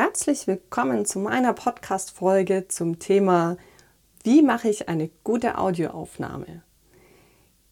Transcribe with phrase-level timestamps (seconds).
[0.00, 3.56] Herzlich willkommen zu meiner Podcast-Folge zum Thema
[4.22, 6.62] Wie mache ich eine gute Audioaufnahme?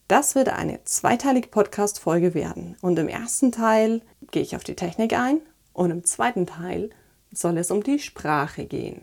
[0.08, 2.76] Das wird eine zweiteilige Podcast-Folge werden.
[2.80, 4.02] Und im ersten Teil
[4.32, 5.40] gehe ich auf die Technik ein
[5.72, 6.90] und im zweiten Teil
[7.30, 9.02] soll es um die Sprache gehen.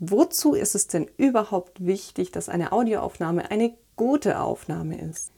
[0.00, 5.30] Wozu ist es denn überhaupt wichtig, dass eine Audioaufnahme eine gute Aufnahme ist?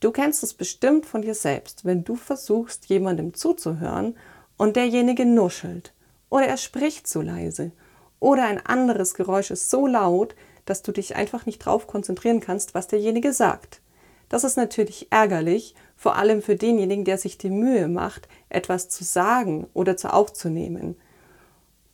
[0.00, 4.16] Du kennst es bestimmt von dir selbst, wenn du versuchst, jemandem zuzuhören
[4.56, 5.92] und derjenige nuschelt
[6.30, 7.72] oder er spricht zu leise
[8.20, 12.74] oder ein anderes Geräusch ist so laut, dass du dich einfach nicht drauf konzentrieren kannst,
[12.74, 13.80] was derjenige sagt.
[14.28, 19.04] Das ist natürlich ärgerlich, vor allem für denjenigen, der sich die Mühe macht, etwas zu
[19.04, 20.96] sagen oder zu aufzunehmen.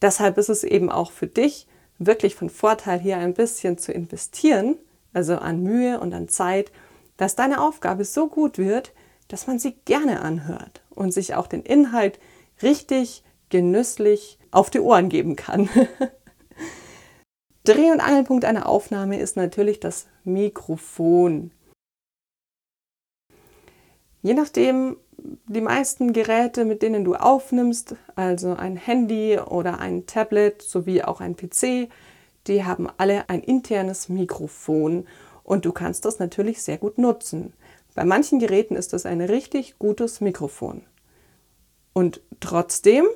[0.02, 1.66] Deshalb ist es eben auch für dich
[1.98, 4.76] wirklich von Vorteil, hier ein bisschen zu investieren,
[5.12, 6.72] also an Mühe und an Zeit,
[7.16, 8.92] dass deine Aufgabe so gut wird,
[9.28, 12.18] dass man sie gerne anhört und sich auch den Inhalt
[12.62, 15.68] richtig genüsslich auf die Ohren geben kann.
[17.64, 21.50] Dreh- und Angelpunkt einer Aufnahme ist natürlich das Mikrofon.
[24.22, 24.96] Je nachdem,
[25.46, 31.20] die meisten Geräte, mit denen du aufnimmst, also ein Handy oder ein Tablet sowie auch
[31.20, 31.88] ein PC,
[32.46, 35.06] die haben alle ein internes Mikrofon
[35.42, 37.54] und du kannst das natürlich sehr gut nutzen.
[37.94, 40.82] Bei manchen Geräten ist das ein richtig gutes Mikrofon.
[41.92, 43.06] Und trotzdem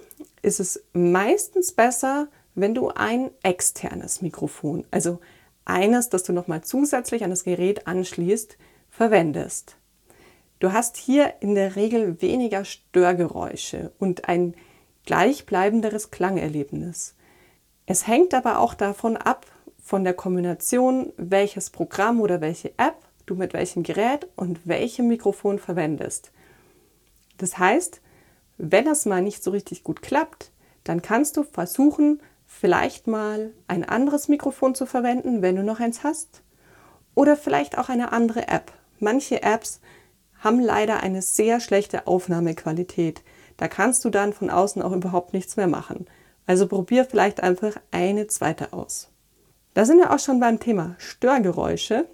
[0.48, 5.20] ist es meistens besser, wenn du ein externes Mikrofon, also
[5.64, 8.56] eines, das du nochmal zusätzlich an das Gerät anschließt,
[8.88, 9.76] verwendest.
[10.58, 14.54] Du hast hier in der Regel weniger Störgeräusche und ein
[15.04, 17.14] gleichbleibenderes Klangerlebnis.
[17.86, 19.46] Es hängt aber auch davon ab,
[19.82, 25.58] von der Kombination, welches Programm oder welche App du mit welchem Gerät und welchem Mikrofon
[25.58, 26.32] verwendest.
[27.36, 28.00] Das heißt,
[28.58, 30.50] wenn das mal nicht so richtig gut klappt,
[30.84, 36.02] dann kannst du versuchen, vielleicht mal ein anderes Mikrofon zu verwenden, wenn du noch eins
[36.02, 36.42] hast.
[37.14, 38.72] Oder vielleicht auch eine andere App.
[38.98, 39.80] Manche Apps
[40.40, 43.22] haben leider eine sehr schlechte Aufnahmequalität.
[43.56, 46.06] Da kannst du dann von außen auch überhaupt nichts mehr machen.
[46.46, 49.08] Also probier vielleicht einfach eine zweite aus.
[49.74, 52.06] Da sind wir auch schon beim Thema Störgeräusche.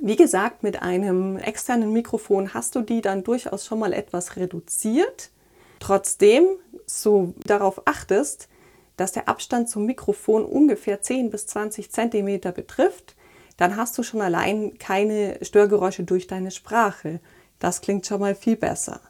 [0.00, 5.30] Wie gesagt, mit einem externen Mikrofon hast du die dann durchaus schon mal etwas reduziert.
[5.80, 6.44] Trotzdem,
[6.86, 8.48] so darauf achtest,
[8.96, 13.14] dass der Abstand zum Mikrofon ungefähr 10 bis 20 Zentimeter betrifft,
[13.56, 17.20] dann hast du schon allein keine Störgeräusche durch deine Sprache.
[17.58, 19.00] Das klingt schon mal viel besser.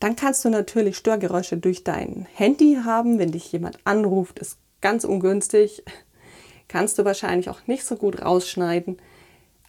[0.00, 5.04] Dann kannst du natürlich Störgeräusche durch dein Handy haben, wenn dich jemand anruft, ist ganz
[5.04, 5.82] ungünstig.
[6.68, 8.98] Kannst du wahrscheinlich auch nicht so gut rausschneiden.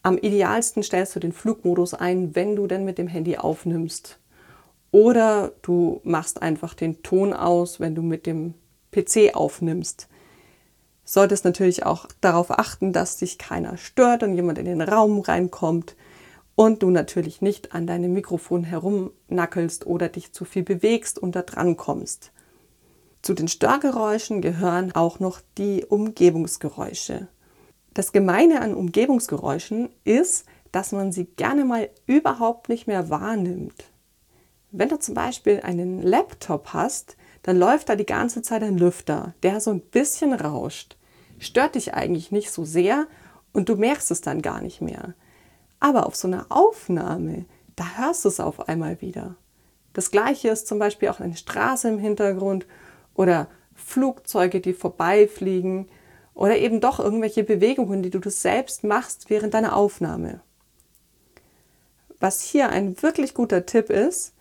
[0.02, 4.18] Am idealsten stellst du den Flugmodus ein, wenn du denn mit dem Handy aufnimmst.
[4.96, 8.54] Oder du machst einfach den Ton aus, wenn du mit dem
[8.94, 10.08] PC aufnimmst.
[11.04, 15.98] Solltest natürlich auch darauf achten, dass dich keiner stört und jemand in den Raum reinkommt
[16.56, 21.42] und du natürlich nicht an deinem Mikrofon herumnackelst oder dich zu viel bewegst und da
[21.42, 22.32] dran kommst.
[23.22, 27.28] Zu den Störgeräuschen gehören auch noch die Umgebungsgeräusche.
[27.94, 33.92] Das Gemeine an Umgebungsgeräuschen ist, dass man sie gerne mal überhaupt nicht mehr wahrnimmt.
[34.78, 39.34] Wenn du zum Beispiel einen Laptop hast, dann läuft da die ganze Zeit ein Lüfter,
[39.42, 40.98] der so ein bisschen rauscht.
[41.40, 43.08] Stört dich eigentlich nicht so sehr
[43.54, 45.14] und du merkst es dann gar nicht mehr.
[45.80, 47.46] Aber auf so einer Aufnahme,
[47.78, 49.38] da hörst du es auf einmal wieder.
[49.94, 52.66] Das gleiche ist zum Beispiel auch eine Straße im Hintergrund
[53.14, 55.88] oder Flugzeuge, die vorbeifliegen
[56.34, 60.42] oder eben doch irgendwelche Bewegungen, die du selbst machst während deiner Aufnahme.
[62.20, 64.35] Was hier ein wirklich guter Tipp ist,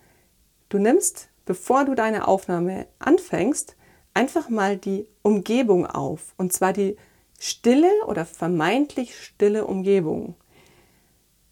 [0.74, 3.76] Du nimmst, bevor du deine Aufnahme anfängst,
[4.12, 6.34] einfach mal die Umgebung auf.
[6.36, 6.96] Und zwar die
[7.38, 10.34] stille oder vermeintlich stille Umgebung.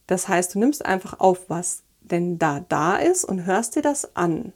[0.09, 4.17] Das heißt, du nimmst einfach auf, was denn da da ist und hörst dir das
[4.17, 4.55] an.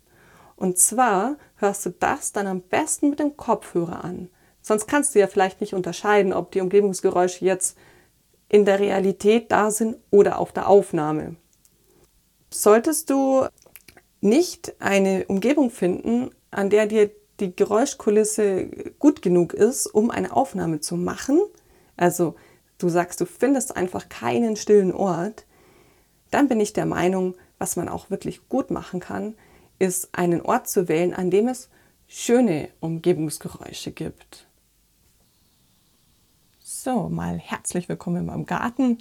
[0.56, 4.30] Und zwar hörst du das dann am besten mit dem Kopfhörer an.
[4.62, 7.78] Sonst kannst du ja vielleicht nicht unterscheiden, ob die Umgebungsgeräusche jetzt
[8.48, 11.36] in der Realität da sind oder auf der Aufnahme.
[12.50, 13.46] Solltest du
[14.20, 17.10] nicht eine Umgebung finden, an der dir
[17.40, 18.66] die Geräuschkulisse
[18.98, 21.40] gut genug ist, um eine Aufnahme zu machen,
[21.96, 22.34] also
[22.78, 25.44] du sagst, du findest einfach keinen stillen Ort,
[26.30, 29.34] dann bin ich der Meinung, was man auch wirklich gut machen kann,
[29.78, 31.68] ist einen Ort zu wählen, an dem es
[32.06, 34.46] schöne Umgebungsgeräusche gibt.
[36.60, 38.98] So, mal herzlich willkommen in meinem Garten.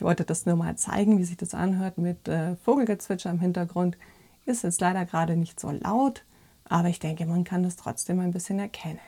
[0.00, 3.98] Ich wollte das nur mal zeigen, wie sich das anhört mit äh, Vogelgezwitscher im Hintergrund.
[4.46, 6.24] Ist jetzt leider gerade nicht so laut,
[6.64, 8.98] aber ich denke, man kann das trotzdem ein bisschen erkennen.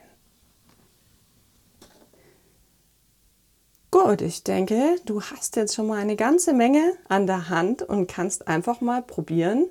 [3.91, 8.06] Gut, ich denke, du hast jetzt schon mal eine ganze Menge an der Hand und
[8.06, 9.69] kannst einfach mal probieren,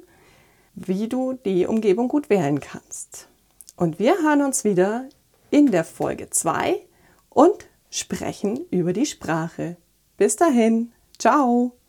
[0.74, 3.28] wie du die Umgebung gut wählen kannst.
[3.76, 5.08] Und wir hören uns wieder
[5.52, 6.82] in der Folge 2
[7.30, 9.78] und sprechen über die Sprache.
[10.18, 10.92] Bis dahin,
[11.22, 11.81] ciao!